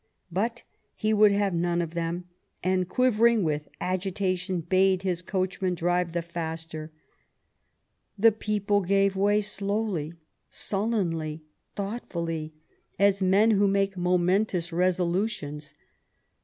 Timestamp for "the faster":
6.13-6.91